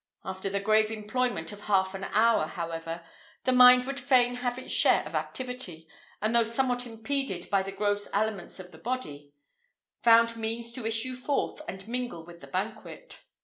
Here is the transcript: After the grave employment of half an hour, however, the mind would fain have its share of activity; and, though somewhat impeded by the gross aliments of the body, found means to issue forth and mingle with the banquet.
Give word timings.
After 0.25 0.49
the 0.49 0.59
grave 0.59 0.89
employment 0.89 1.51
of 1.51 1.61
half 1.65 1.93
an 1.93 2.05
hour, 2.05 2.47
however, 2.47 3.03
the 3.43 3.51
mind 3.51 3.85
would 3.85 3.99
fain 3.99 4.37
have 4.37 4.57
its 4.57 4.73
share 4.73 5.03
of 5.05 5.13
activity; 5.13 5.87
and, 6.23 6.33
though 6.33 6.43
somewhat 6.43 6.87
impeded 6.87 7.51
by 7.51 7.61
the 7.61 7.71
gross 7.71 8.09
aliments 8.11 8.59
of 8.59 8.71
the 8.71 8.79
body, 8.79 9.31
found 10.01 10.35
means 10.35 10.71
to 10.71 10.87
issue 10.87 11.15
forth 11.15 11.61
and 11.67 11.87
mingle 11.87 12.25
with 12.25 12.39
the 12.39 12.47
banquet. 12.47 13.21